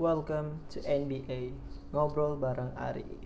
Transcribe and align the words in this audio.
Welcome 0.00 0.64
to 0.72 0.80
NBA 0.80 1.52
Ngobrol 1.92 2.40
bareng 2.40 2.72
Arif. 2.72 3.20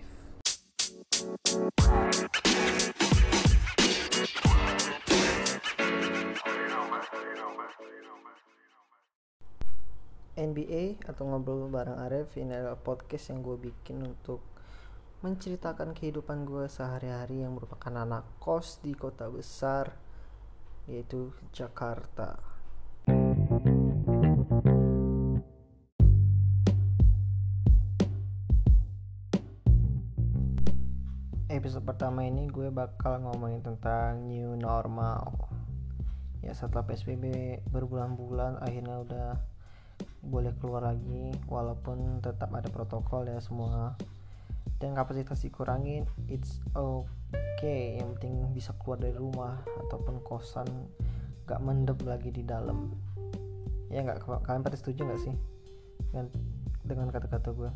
NBA 10.34 10.98
atau 11.07 11.30
Ngobrol 11.30 11.70
bareng 11.70 11.95
Arif 11.95 12.34
ini 12.42 12.50
adalah 12.50 12.75
podcast 12.75 13.30
yang 13.30 13.46
gue 13.46 13.70
bikin 13.70 14.02
untuk 14.02 14.43
menceritakan 15.22 15.95
kehidupan 15.95 16.43
gue 16.43 16.66
sehari-hari 16.66 17.46
yang 17.46 17.54
merupakan 17.54 18.02
anak 18.02 18.27
kos 18.43 18.82
di 18.82 18.98
kota 18.98 19.30
besar 19.30 19.95
yaitu 20.91 21.30
Jakarta. 21.54 22.54
Episode 31.74 31.91
pertama 31.91 32.23
ini 32.23 32.46
gue 32.55 32.70
bakal 32.70 33.19
ngomongin 33.19 33.59
tentang 33.59 34.30
new 34.30 34.55
normal. 34.55 35.27
Ya 36.38 36.55
setelah 36.55 36.87
PSBB 36.87 37.27
berbulan-bulan 37.66 38.62
akhirnya 38.62 39.02
udah 39.02 39.30
boleh 40.23 40.55
keluar 40.62 40.95
lagi 40.95 41.34
walaupun 41.50 42.23
tetap 42.23 42.55
ada 42.55 42.70
protokol 42.70 43.27
ya 43.27 43.42
semua. 43.42 43.98
Dan 44.78 44.95
kapasitas 44.95 45.42
dikurangin 45.42 46.06
it's 46.30 46.62
okay. 46.78 47.98
Yang 47.98 48.22
penting 48.22 48.55
bisa 48.55 48.70
keluar 48.78 49.02
dari 49.02 49.19
rumah 49.19 49.59
ataupun 49.91 50.22
kosan 50.22 50.70
gak 51.50 51.59
mendem 51.59 51.98
lagi 52.06 52.30
di 52.30 52.47
dalam. 52.47 52.95
Ya 53.91 54.06
nggak 54.06 54.22
kalian 54.47 54.62
pada 54.62 54.78
setuju 54.78 55.11
nggak 55.11 55.22
sih 55.27 55.34
dengan 56.86 57.11
kata-kata 57.11 57.50
gue? 57.50 57.70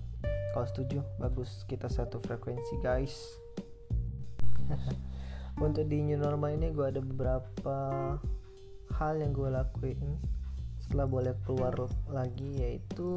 Kalau 0.55 0.67
setuju 0.71 1.03
bagus. 1.19 1.67
Kita 1.67 1.91
satu 1.91 2.23
frekuensi 2.23 2.79
guys 2.79 3.48
untuk 5.65 5.89
di 5.89 6.05
new 6.05 6.19
normal 6.21 6.55
ini 6.55 6.71
gue 6.71 6.87
ada 6.87 7.01
beberapa 7.03 7.77
hal 8.99 9.15
yang 9.21 9.35
gue 9.35 9.49
lakuin 9.51 10.19
setelah 10.81 11.05
boleh 11.05 11.35
keluar 11.45 11.75
lagi 12.09 12.65
yaitu 12.65 13.09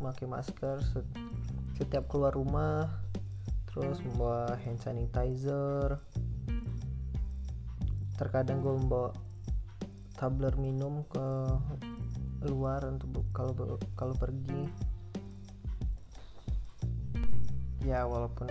memakai 0.00 0.24
masker 0.24 0.80
setiap 1.76 2.08
keluar 2.08 2.32
rumah 2.32 2.88
terus 3.72 4.04
membawa 4.04 4.52
hand 4.60 4.80
sanitizer. 4.84 5.96
Terkadang 8.20 8.60
gue 8.60 8.74
membawa 8.76 9.16
tabler 10.20 10.52
minum 10.60 11.02
ke 11.08 11.26
luar 12.46 12.84
untuk 12.84 13.24
kalau 13.32 13.80
kalau 13.96 14.14
pergi. 14.20 14.68
Ya 17.82 18.04
walaupun 18.06 18.46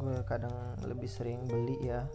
gue 0.00 0.16
kadang 0.24 0.52
lebih 0.88 1.04
sering 1.12 1.44
beli 1.44 1.76
ya. 1.84 2.08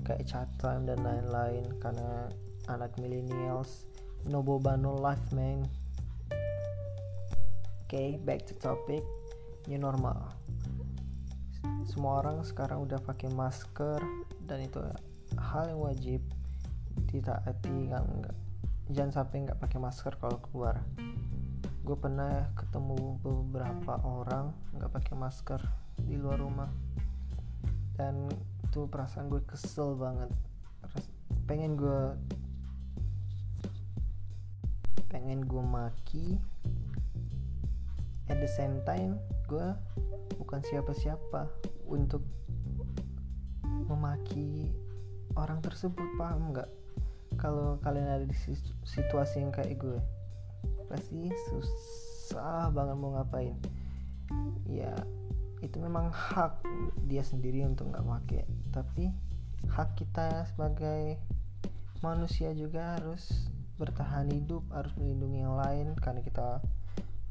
Kayak 0.00 0.24
chat 0.24 0.48
time 0.56 0.88
dan 0.88 1.04
lain-lain 1.04 1.68
karena 1.76 2.32
anak 2.72 2.96
millennials 2.96 3.84
no 4.24 4.40
boba 4.40 4.80
no 4.80 4.96
life 4.96 5.28
man. 5.36 5.68
Oke 7.84 7.92
okay, 7.92 8.08
back 8.24 8.48
to 8.48 8.56
topic. 8.56 9.04
New 9.68 9.76
normal. 9.76 10.32
Semua 11.84 12.24
orang 12.24 12.40
sekarang 12.40 12.88
udah 12.88 12.96
pakai 13.04 13.28
masker 13.28 14.00
dan 14.48 14.64
itu 14.64 14.80
hal 15.36 15.68
yang 15.68 15.80
wajib 15.84 16.20
ditaati 17.12 17.92
nggak 17.92 18.36
jangan 18.88 19.12
sampai 19.12 19.44
nggak 19.44 19.60
pakai 19.60 19.76
masker 19.76 20.16
kalau 20.16 20.40
keluar. 20.48 20.80
Gue 21.84 21.96
pernah 22.00 22.48
ketemu 22.56 23.20
beberapa 23.20 24.00
orang 24.00 24.56
nggak 24.72 24.92
pakai 24.92 25.14
masker 25.16 25.87
di 26.08 26.16
luar 26.16 26.40
rumah. 26.40 26.72
Dan 27.94 28.32
itu 28.64 28.88
perasaan 28.88 29.28
gue 29.28 29.44
kesel 29.44 29.92
banget. 30.00 30.32
Pengen 31.44 31.76
gue 31.76 32.16
pengen 35.12 35.44
gue 35.44 35.62
maki. 35.64 36.40
At 38.28 38.40
the 38.40 38.48
same 38.48 38.80
time 38.84 39.20
gue 39.48 39.72
bukan 40.36 40.60
siapa-siapa 40.64 41.48
untuk 41.88 42.24
memaki 43.88 44.68
orang 45.36 45.60
tersebut 45.64 46.04
paham 46.20 46.52
nggak? 46.52 46.68
Kalau 47.40 47.80
kalian 47.80 48.08
ada 48.08 48.26
di 48.28 48.36
situasi 48.84 49.44
yang 49.44 49.52
kayak 49.52 49.80
gue 49.80 50.00
pasti 50.88 51.28
susah 51.48 52.68
banget 52.72 52.96
mau 52.96 53.16
ngapain. 53.16 53.56
Ya 54.68 54.92
itu 55.58 55.76
memang 55.82 56.14
hak 56.14 56.62
dia 57.10 57.22
sendiri 57.26 57.66
untuk 57.66 57.90
nggak 57.90 58.06
pakai. 58.06 58.42
Tapi 58.70 59.10
hak 59.68 59.98
kita 59.98 60.46
sebagai 60.54 61.18
manusia 62.00 62.54
juga 62.54 62.98
harus 62.98 63.50
bertahan 63.78 64.30
hidup 64.30 64.66
harus 64.70 64.94
melindungi 64.98 65.42
yang 65.42 65.58
lain. 65.58 65.94
Karena 65.98 66.22
kita 66.22 66.62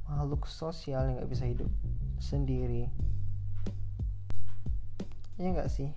makhluk 0.08 0.48
sosial 0.48 1.08
yang 1.08 1.20
nggak 1.20 1.32
bisa 1.32 1.46
hidup 1.48 1.72
sendiri. 2.20 2.92
Ya 5.38 5.54
nggak 5.54 5.70
sih? 5.70 5.94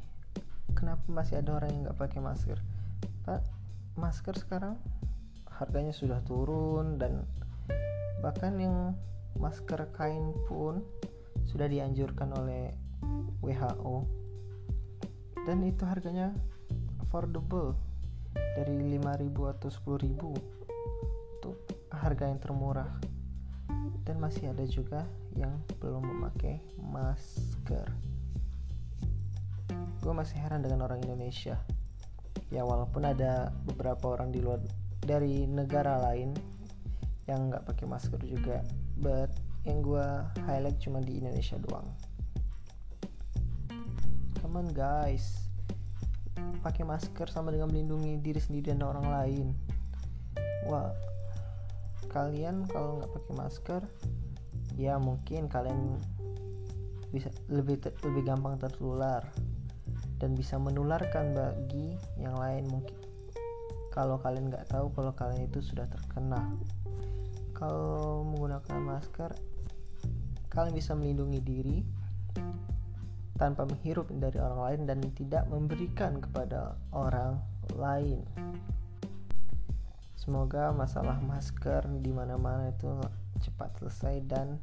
Kenapa 0.77 1.03
masih 1.11 1.41
ada 1.43 1.57
orang 1.57 1.71
yang 1.73 1.81
nggak 1.89 1.99
pakai 1.99 2.21
masker? 2.23 2.59
Pak 3.27 3.43
masker 3.99 4.39
sekarang 4.39 4.79
harganya 5.61 5.93
sudah 5.93 6.25
turun 6.25 6.97
dan 6.97 7.27
bahkan 8.25 8.57
yang 8.57 8.77
masker 9.37 9.89
kain 9.93 10.33
pun 10.49 10.81
sudah 11.51 11.67
dianjurkan 11.67 12.31
oleh 12.31 12.71
WHO 13.43 14.21
dan 15.43 15.67
itu 15.67 15.83
harganya 15.83 16.31
affordable. 17.03 17.75
Dari 18.31 18.79
5000 18.79 19.53
atau 19.59 19.69
10000 19.99 20.15
itu 21.35 21.51
harga 21.91 22.25
yang 22.31 22.39
termurah. 22.39 22.91
Dan 24.07 24.23
masih 24.23 24.55
ada 24.55 24.63
juga 24.71 25.03
yang 25.35 25.59
belum 25.83 26.07
memakai 26.07 26.63
masker. 26.79 27.87
Gue 29.99 30.13
masih 30.15 30.39
heran 30.39 30.63
dengan 30.63 30.87
orang 30.87 31.03
Indonesia. 31.03 31.59
Ya 32.55 32.63
walaupun 32.63 33.07
ada 33.07 33.51
beberapa 33.67 34.15
orang 34.15 34.31
di 34.31 34.39
luar 34.43 34.63
dari 35.03 35.51
negara 35.51 35.99
lain 35.99 36.35
yang 37.27 37.51
nggak 37.51 37.63
pakai 37.63 37.87
masker 37.87 38.21
juga 38.27 38.59
but 38.99 39.31
yang 39.69 39.85
gue 39.85 40.07
highlight 40.49 40.81
cuma 40.81 41.05
di 41.05 41.21
Indonesia 41.21 41.61
doang. 41.61 41.89
Come 44.41 44.65
on 44.65 44.69
guys. 44.73 45.37
Pakai 46.65 46.85
masker 46.85 47.29
sama 47.29 47.53
dengan 47.53 47.69
melindungi 47.69 48.21
diri 48.25 48.41
sendiri 48.41 48.73
dan 48.73 48.83
orang 48.83 49.07
lain. 49.07 49.47
Wah 50.69 50.93
kalian 52.11 52.67
kalau 52.67 52.99
nggak 52.99 53.13
pakai 53.15 53.35
masker 53.39 53.83
ya 54.75 54.99
mungkin 54.99 55.47
kalian 55.47 55.95
bisa 57.15 57.31
lebih 57.47 57.79
lebih 58.03 58.23
gampang 58.27 58.59
tertular 58.59 59.23
dan 60.19 60.35
bisa 60.35 60.59
menularkan 60.59 61.33
bagi 61.37 61.95
yang 62.17 62.35
lain 62.35 62.67
mungkin. 62.67 62.97
Kalau 63.91 64.17
kalian 64.23 64.49
nggak 64.49 64.71
tahu 64.71 64.91
kalau 64.95 65.13
kalian 65.15 65.47
itu 65.51 65.61
sudah 65.61 65.87
terkena 65.91 66.55
kalau 67.61 68.25
menggunakan 68.25 68.81
masker 68.81 69.37
kalian 70.49 70.75
bisa 70.75 70.97
melindungi 70.97 71.41
diri 71.45 71.79
tanpa 73.37 73.69
menghirup 73.69 74.09
dari 74.17 74.37
orang 74.41 74.61
lain 74.61 74.81
dan 74.89 74.99
tidak 75.17 75.45
memberikan 75.49 76.21
kepada 76.21 76.77
orang 76.93 77.41
lain. 77.77 78.21
Semoga 80.13 80.73
masalah 80.77 81.17
masker 81.25 81.89
di 82.05 82.13
mana-mana 82.13 82.69
itu 82.69 82.89
cepat 83.41 83.73
selesai 83.81 84.21
dan 84.29 84.61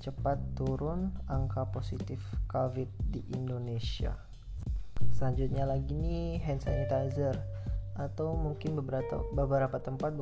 cepat 0.00 0.40
turun 0.56 1.12
angka 1.28 1.68
positif 1.68 2.20
COVID 2.48 2.88
di 3.12 3.20
Indonesia. 3.36 4.16
Selanjutnya 5.12 5.68
lagi 5.68 5.92
nih 5.92 6.40
hand 6.40 6.64
sanitizer 6.64 7.36
atau 7.94 8.34
mungkin 8.34 8.74
beberapa 8.80 9.22
beberapa 9.36 9.78
tempat 9.78 10.16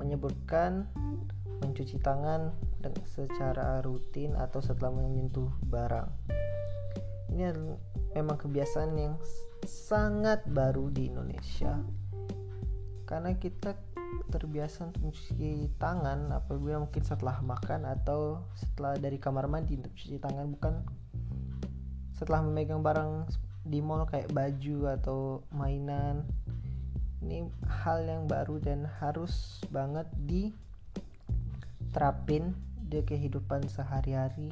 menyebutkan 0.00 0.88
mencuci 1.60 2.00
tangan 2.00 2.56
secara 3.04 3.84
rutin 3.84 4.32
atau 4.32 4.64
setelah 4.64 4.96
menyentuh 4.96 5.52
barang. 5.68 6.08
Ini 7.30 7.52
memang 8.16 8.40
kebiasaan 8.40 8.96
yang 8.96 9.20
sangat 9.68 10.40
baru 10.48 10.88
di 10.88 11.12
Indonesia. 11.12 11.76
Karena 13.04 13.36
kita 13.36 13.76
terbiasa 14.32 14.88
untuk 14.88 15.10
mencuci 15.10 15.70
tangan 15.76 16.32
apabila 16.32 16.82
mungkin 16.82 17.02
setelah 17.04 17.42
makan 17.42 17.86
atau 17.86 18.42
setelah 18.56 18.96
dari 18.96 19.18
kamar 19.18 19.46
mandi 19.50 19.76
untuk 19.78 19.92
cuci 19.94 20.16
tangan 20.22 20.46
bukan 20.50 20.74
setelah 22.14 22.42
memegang 22.46 22.80
barang 22.80 23.26
di 23.66 23.78
mall 23.82 24.06
kayak 24.08 24.30
baju 24.32 24.96
atau 24.96 25.18
mainan 25.52 26.24
ini 27.20 27.44
hal 27.84 28.04
yang 28.04 28.24
baru 28.24 28.56
dan 28.60 28.88
harus 29.00 29.60
banget 29.68 30.08
di 30.24 30.52
terapin 31.92 32.56
di 32.90 33.04
kehidupan 33.04 33.68
sehari-hari 33.68 34.50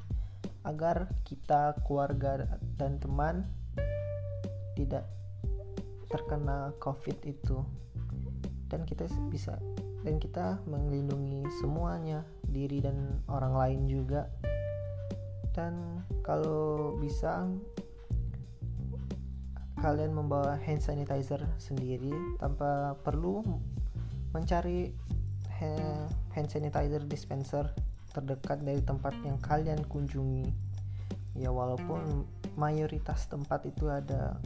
agar 0.68 1.08
kita 1.24 1.74
keluarga 1.88 2.44
dan 2.76 3.00
teman 3.00 3.48
tidak 4.76 5.08
terkena 6.12 6.70
covid 6.78 7.16
itu. 7.24 7.64
Dan 8.68 8.84
kita 8.84 9.08
bisa 9.32 9.56
dan 10.04 10.20
kita 10.20 10.60
melindungi 10.68 11.48
semuanya 11.64 12.20
diri 12.52 12.84
dan 12.84 13.24
orang 13.32 13.54
lain 13.56 13.80
juga. 13.88 14.28
Dan 15.56 16.04
kalau 16.20 16.94
bisa 17.00 17.48
kalian 19.78 20.14
membawa 20.14 20.58
hand 20.60 20.82
sanitizer 20.82 21.42
sendiri 21.58 22.10
tanpa 22.42 22.98
perlu 23.06 23.42
mencari 24.34 24.92
hand 26.34 26.48
sanitizer 26.50 27.02
dispenser 27.06 27.70
terdekat 28.14 28.62
dari 28.62 28.82
tempat 28.82 29.14
yang 29.22 29.38
kalian 29.38 29.82
kunjungi. 29.86 30.46
Ya 31.38 31.54
walaupun 31.54 32.26
mayoritas 32.58 33.30
tempat 33.30 33.62
itu 33.66 33.86
ada 33.86 34.38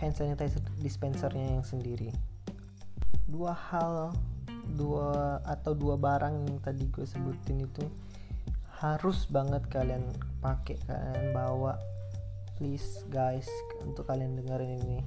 hand 0.00 0.14
sanitizer 0.16 0.64
dispensernya 0.80 1.60
yang 1.60 1.64
sendiri. 1.64 2.12
Dua 3.28 3.52
hal 3.52 4.16
dua 4.76 5.40
atau 5.48 5.72
dua 5.72 5.96
barang 5.96 6.44
yang 6.44 6.60
tadi 6.60 6.84
gue 6.92 7.04
sebutin 7.08 7.64
itu 7.64 7.84
harus 8.78 9.26
banget 9.26 9.64
kalian 9.72 10.04
pakai 10.38 10.78
kalian 10.86 11.34
bawa 11.34 11.74
please 12.58 13.06
guys 13.06 13.46
untuk 13.86 14.10
kalian 14.10 14.34
dengerin 14.34 14.82
ini. 14.82 15.00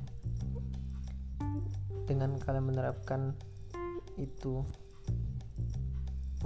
Dengan 2.07 2.39
kalian 2.39 2.71
menerapkan 2.71 3.36
itu 4.15 4.63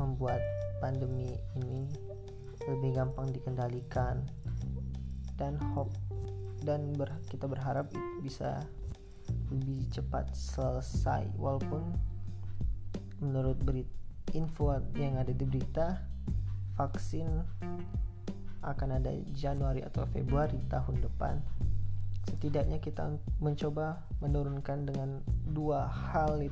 membuat 0.02 0.42
pandemi 0.82 1.30
ini 1.54 1.86
lebih 2.66 2.98
gampang 2.98 3.30
dikendalikan. 3.30 4.26
Dan 5.38 5.62
hope 5.78 5.94
dan 6.66 6.98
ber, 6.98 7.14
kita 7.30 7.46
berharap 7.46 7.86
bisa 8.26 8.66
lebih 9.54 9.86
cepat 9.94 10.34
selesai. 10.34 11.30
Walaupun 11.38 11.86
menurut 13.22 13.62
berit 13.62 13.90
info 14.34 14.74
yang 14.98 15.22
ada 15.22 15.30
di 15.30 15.46
berita 15.46 16.02
vaksin 16.74 17.46
akan 18.66 18.98
ada 18.98 19.14
Januari 19.38 19.86
atau 19.86 20.10
Februari 20.10 20.58
tahun 20.68 21.06
depan 21.06 21.38
setidaknya 22.26 22.82
kita 22.82 23.16
mencoba 23.38 24.02
menurunkan 24.20 24.90
dengan 24.90 25.22
dua 25.54 25.86
hal 25.86 26.50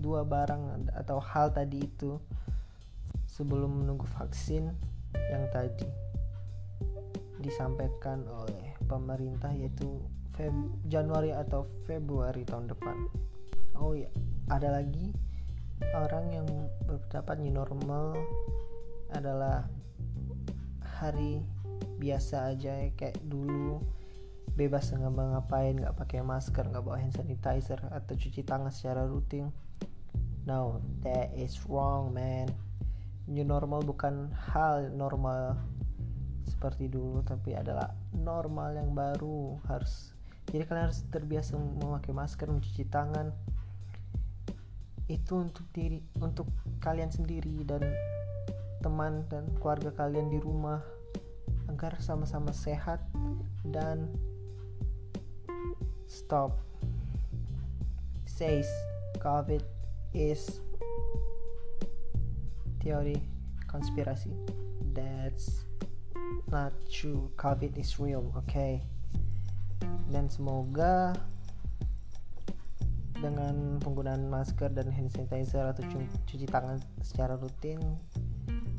dua 0.00 0.24
barang 0.24 0.88
atau 0.96 1.20
hal 1.20 1.52
tadi 1.52 1.84
itu 1.84 2.16
sebelum 3.28 3.84
menunggu 3.84 4.08
vaksin 4.16 4.72
yang 5.12 5.44
tadi 5.52 5.88
disampaikan 7.44 8.24
oleh 8.28 8.76
pemerintah 8.88 9.52
yaitu 9.52 10.00
Feb 10.32 10.54
Januari 10.88 11.28
atau 11.34 11.68
Februari 11.84 12.46
tahun 12.48 12.72
depan. 12.72 12.96
Oh 13.76 13.92
ya, 13.92 14.08
ada 14.48 14.80
lagi 14.80 15.12
orang 15.92 16.32
yang 16.32 16.48
berpendapat 16.88 17.36
new 17.42 17.52
normal 17.52 18.16
adalah 19.12 19.68
hari 21.00 21.40
biasa 22.02 22.52
aja 22.52 22.82
ya, 22.82 22.90
kayak 22.98 23.16
dulu. 23.24 23.80
Bebas 24.52 24.92
nggak 24.92 25.16
ngapain 25.16 25.80
nggak 25.80 25.96
pakai 25.96 26.20
masker 26.20 26.68
nggak 26.68 26.84
bawa 26.84 27.00
hand 27.00 27.16
sanitizer 27.16 27.80
atau 27.88 28.12
cuci 28.12 28.44
tangan 28.44 28.68
secara 28.68 29.08
rutin. 29.08 29.48
No 30.44 30.82
that 31.06 31.32
is 31.32 31.56
wrong 31.64 32.12
man. 32.12 32.52
New 33.30 33.46
normal 33.46 33.80
bukan 33.86 34.28
hal 34.34 34.92
normal 34.92 35.56
seperti 36.44 36.90
dulu 36.90 37.24
tapi 37.24 37.56
adalah 37.56 37.96
normal 38.12 38.76
yang 38.76 38.92
baru. 38.92 39.56
Harus 39.64 40.12
jadi 40.50 40.68
kalian 40.68 40.90
harus 40.90 41.00
terbiasa 41.08 41.56
memakai 41.56 42.12
masker 42.12 42.50
mencuci 42.50 42.84
tangan. 42.92 43.32
Itu 45.08 45.48
untuk 45.48 45.64
diri 45.72 46.02
untuk 46.20 46.50
kalian 46.82 47.08
sendiri 47.08 47.64
dan 47.64 47.88
teman 48.82 49.24
dan 49.30 49.46
keluarga 49.62 49.94
kalian 49.94 50.28
di 50.28 50.42
rumah 50.42 50.82
agar 51.70 51.96
sama-sama 52.02 52.50
sehat 52.50 53.00
dan 53.70 54.10
stop. 56.10 56.58
Says 58.26 58.66
covid 59.22 59.62
is 60.12 60.58
teori 62.82 63.22
konspirasi 63.70 64.34
that's 64.92 65.64
not 66.50 66.74
true. 66.90 67.30
Covid 67.38 67.78
is 67.78 67.96
real 68.02 68.28
okay? 68.34 68.82
dan 70.12 70.28
semoga 70.28 71.16
dengan 73.16 73.78
penggunaan 73.78 74.26
masker 74.26 74.68
dan 74.74 74.90
hand 74.90 75.08
sanitizer 75.14 75.62
atau 75.62 75.82
cuci 76.26 76.46
tangan 76.50 76.82
secara 77.06 77.38
rutin 77.38 77.78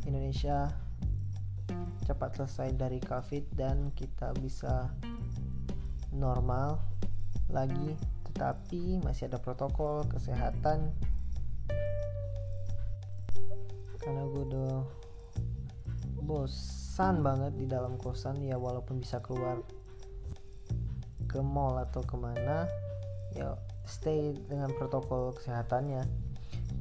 Indonesia 0.05 0.71
cepat 2.03 2.35
selesai 2.35 2.75
dari 2.75 2.99
covid 2.99 3.47
dan 3.55 3.91
kita 3.95 4.35
bisa 4.39 4.91
normal 6.11 6.79
lagi 7.47 7.95
tetapi 8.33 8.97
masih 9.05 9.29
ada 9.29 9.37
protokol 9.37 10.01
kesehatan. 10.09 10.89
Karena 14.01 14.23
gue 14.25 14.43
udah 14.51 14.75
bosan 16.25 17.21
banget 17.21 17.53
di 17.55 17.65
dalam 17.69 17.95
kosan 18.01 18.41
ya 18.41 18.57
walaupun 18.57 18.99
bisa 18.99 19.21
keluar 19.21 19.61
ke 21.29 21.39
mall 21.39 21.77
atau 21.77 22.01
ke 22.03 22.15
mana 22.17 22.67
ya 23.37 23.53
stay 23.85 24.33
dengan 24.49 24.73
protokol 24.75 25.31
kesehatannya. 25.37 26.03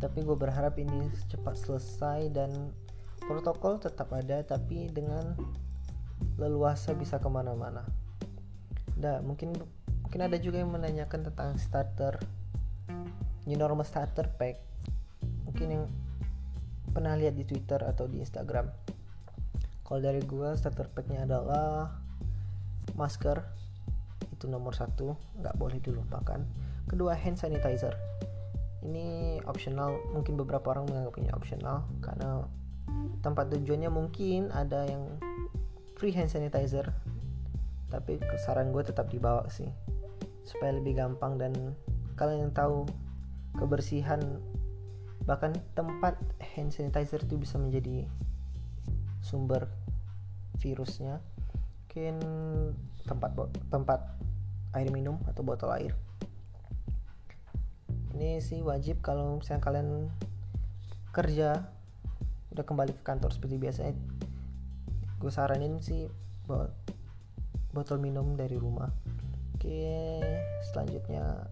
Tapi 0.00 0.18
gue 0.24 0.34
berharap 0.34 0.80
ini 0.80 1.12
cepat 1.30 1.60
selesai 1.60 2.32
dan 2.34 2.50
protokol 3.32 3.80
tetap 3.80 4.12
ada 4.12 4.44
tapi 4.44 4.92
dengan 4.92 5.32
leluasa 6.36 6.92
bisa 6.92 7.16
ke 7.16 7.28
mana-mana. 7.32 7.80
Nah 9.00 9.24
mungkin 9.24 9.56
mungkin 10.04 10.20
ada 10.20 10.36
juga 10.36 10.60
yang 10.60 10.68
menanyakan 10.68 11.32
tentang 11.32 11.56
starter 11.56 12.20
new 13.48 13.56
normal 13.56 13.88
starter 13.88 14.28
pack. 14.36 14.60
Mungkin 15.48 15.66
yang 15.72 15.84
pernah 16.92 17.16
lihat 17.16 17.32
di 17.34 17.48
Twitter 17.48 17.80
atau 17.80 18.04
di 18.04 18.20
Instagram. 18.20 18.68
Kalau 19.82 20.00
dari 20.00 20.20
gue 20.20 20.52
starter 20.54 20.92
packnya 20.92 21.24
adalah 21.24 21.88
masker. 22.92 23.40
Itu 24.36 24.46
nomor 24.46 24.76
satu 24.76 25.16
nggak 25.40 25.56
boleh 25.56 25.80
dilupakan. 25.80 26.44
Kedua 26.84 27.16
hand 27.16 27.40
sanitizer. 27.40 27.96
Ini 28.82 29.38
optional 29.46 29.94
mungkin 30.10 30.34
beberapa 30.36 30.74
orang 30.74 30.90
menganggapnya 30.90 31.32
optional 31.32 31.86
karena 32.02 32.44
tempat 33.20 33.52
tujuannya 33.54 33.90
mungkin 33.90 34.50
ada 34.54 34.86
yang 34.86 35.18
free 35.98 36.14
hand 36.14 36.30
sanitizer 36.30 36.90
tapi 37.92 38.16
saran 38.40 38.72
gue 38.72 38.82
tetap 38.82 39.12
dibawa 39.12 39.44
sih 39.52 39.68
supaya 40.42 40.74
lebih 40.74 40.96
gampang 40.98 41.36
dan 41.38 41.52
kalian 42.16 42.48
yang 42.48 42.54
tahu 42.54 42.88
kebersihan 43.56 44.20
bahkan 45.22 45.54
tempat 45.78 46.18
hand 46.42 46.74
sanitizer 46.74 47.22
itu 47.22 47.38
bisa 47.38 47.54
menjadi 47.60 48.10
sumber 49.22 49.70
virusnya. 50.58 51.22
Mungkin 51.86 52.16
tempat 53.04 53.30
tempat 53.68 54.00
air 54.72 54.88
minum 54.90 55.20
atau 55.28 55.44
botol 55.44 55.70
air. 55.76 55.92
Ini 58.16 58.40
sih 58.40 58.64
wajib 58.64 59.04
kalau 59.04 59.40
misalnya 59.40 59.62
kalian 59.62 59.88
kerja 61.12 61.68
udah 62.52 62.64
kembali 62.64 62.92
ke 62.92 63.02
kantor 63.02 63.32
seperti 63.32 63.56
biasanya. 63.56 63.96
Gue 65.18 65.32
saranin 65.32 65.80
sih 65.80 66.06
buat 66.44 66.70
botol 67.72 67.98
minum 67.98 68.36
dari 68.36 68.60
rumah. 68.60 68.92
Oke 69.56 70.20
selanjutnya 70.72 71.48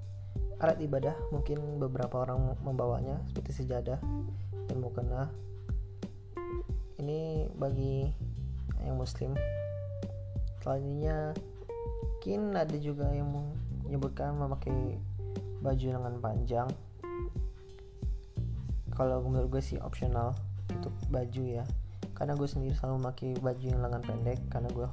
alat 0.60 0.78
ibadah. 0.84 1.16
Mungkin 1.32 1.80
beberapa 1.80 2.28
orang 2.28 2.54
membawanya 2.60 3.16
seperti 3.32 3.64
sejadah 3.64 3.96
dan 4.68 4.76
mukena 4.76 5.32
ini 7.00 7.48
bagi 7.56 8.04
yang 8.84 9.00
muslim. 9.00 9.32
Selanjutnya 10.60 11.32
mungkin 12.20 12.52
ada 12.52 12.76
juga 12.76 13.08
yang 13.16 13.32
menyebutkan 13.88 14.36
memakai 14.36 15.00
baju 15.64 15.86
lengan 15.96 16.16
panjang. 16.20 16.68
Kalau 18.92 19.24
menurut 19.24 19.48
gue 19.56 19.62
sih 19.64 19.80
optional 19.80 20.36
untuk 20.70 20.94
baju 21.10 21.42
ya. 21.42 21.64
Karena 22.14 22.36
gue 22.36 22.48
sendiri 22.48 22.76
selalu 22.76 23.00
memakai 23.00 23.30
baju 23.40 23.64
yang 23.64 23.80
lengan 23.80 24.02
pendek 24.04 24.38
karena 24.52 24.68
gue 24.70 24.88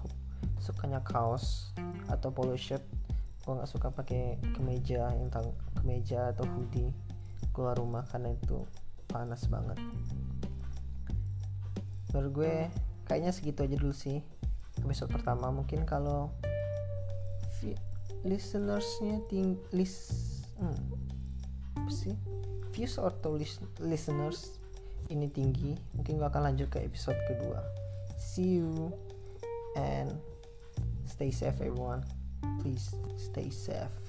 sukanya 0.60 1.00
kaos 1.03 1.72
atau 2.10 2.34
polo 2.34 2.57
shirt. 2.57 2.84
Gue 3.43 3.55
nggak 3.55 3.69
suka 3.69 3.88
pakai 3.93 4.41
kemeja 4.57 5.07
yang 5.15 5.31
tang 5.31 5.55
kemeja 5.79 6.36
atau 6.36 6.43
hoodie 6.43 6.91
keluar 7.55 7.79
rumah 7.79 8.03
karena 8.10 8.36
itu 8.36 8.63
panas 9.07 9.48
banget. 9.48 9.79
Menurut 12.12 12.31
gue 12.34 12.55
kayaknya 13.07 13.31
segitu 13.31 13.63
aja 13.63 13.75
dulu 13.79 13.96
sih 13.96 14.19
episode 14.84 15.12
pertama. 15.12 15.50
Mungkin 15.51 15.88
kalau 15.88 16.31
listenersnya 18.25 19.24
ting 19.31 19.55
list 19.72 20.12
hmm, 20.60 20.79
apa 21.79 21.91
sih? 21.91 22.15
Views 22.75 23.00
atau 23.00 23.39
listeners 23.81 24.60
ini 25.11 25.27
tinggi 25.31 25.75
mungkin 25.95 26.19
gue 26.19 26.27
akan 26.27 26.53
lanjut 26.53 26.71
ke 26.71 26.83
episode 26.83 27.17
kedua. 27.27 27.59
See 28.17 28.59
you 28.59 28.91
and 29.75 30.15
stay 31.07 31.31
safe 31.31 31.59
everyone. 31.59 32.03
Please 32.63 32.95
stay 33.19 33.51
safe 33.51 34.06